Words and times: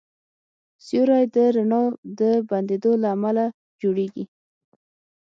سیوری 0.85 1.23
د 1.33 1.35
رڼا 1.55 1.81
د 2.19 2.21
بندېدو 2.49 2.91
له 3.01 3.07
امله 3.15 3.45
جوړېږي. 3.81 4.25